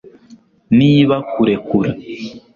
[0.79, 1.91] niba kurekura